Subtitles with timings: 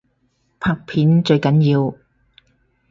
[0.59, 1.95] 拍片最緊要